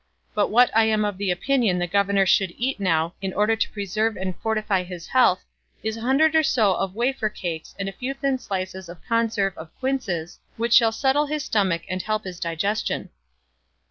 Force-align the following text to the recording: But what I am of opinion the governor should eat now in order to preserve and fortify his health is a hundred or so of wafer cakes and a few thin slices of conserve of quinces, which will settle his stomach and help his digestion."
But 0.33 0.47
what 0.49 0.75
I 0.75 0.85
am 0.85 1.05
of 1.05 1.21
opinion 1.21 1.77
the 1.77 1.85
governor 1.85 2.25
should 2.25 2.55
eat 2.57 2.79
now 2.79 3.13
in 3.21 3.35
order 3.35 3.55
to 3.55 3.69
preserve 3.69 4.17
and 4.17 4.35
fortify 4.39 4.81
his 4.81 5.05
health 5.05 5.45
is 5.83 5.95
a 5.95 6.01
hundred 6.01 6.33
or 6.35 6.41
so 6.41 6.73
of 6.73 6.95
wafer 6.95 7.29
cakes 7.29 7.75
and 7.77 7.87
a 7.87 7.91
few 7.93 8.15
thin 8.15 8.39
slices 8.39 8.89
of 8.89 9.05
conserve 9.07 9.55
of 9.55 9.69
quinces, 9.79 10.39
which 10.57 10.81
will 10.81 10.91
settle 10.91 11.27
his 11.27 11.45
stomach 11.45 11.83
and 11.87 12.01
help 12.01 12.23
his 12.23 12.39
digestion." 12.39 13.11